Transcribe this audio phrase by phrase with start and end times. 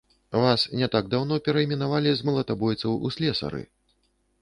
[0.43, 3.65] Вас не так даўно перайменавалі з малатабойцаў у слесары.